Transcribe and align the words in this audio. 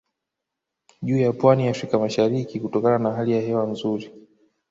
Juu 1.01 1.17
ya 1.17 1.33
pwani 1.33 1.65
ya 1.65 1.71
Afrika 1.71 1.99
mashariki 1.99 2.59
kutokana 2.59 2.97
na 2.99 3.11
hali 3.13 3.31
ya 3.31 3.41
hewa 3.41 3.65
nzuri 3.67 4.11